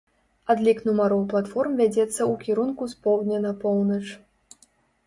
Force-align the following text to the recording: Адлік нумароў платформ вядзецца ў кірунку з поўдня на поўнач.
Адлік 0.53 0.79
нумароў 0.87 1.21
платформ 1.33 1.75
вядзецца 1.83 2.09
ў 2.09 2.33
кірунку 2.45 2.83
з 2.95 3.01
поўдня 3.05 3.47
на 3.47 3.57
поўнач. 3.63 4.05